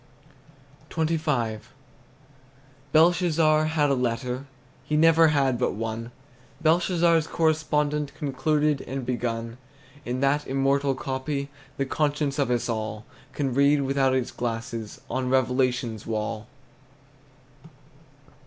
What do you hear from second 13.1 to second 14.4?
Can read without its